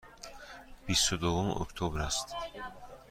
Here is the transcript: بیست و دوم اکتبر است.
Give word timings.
بیست 0.85 1.13
و 1.13 1.17
دوم 1.17 1.51
اکتبر 1.61 2.01
است. 2.01 2.35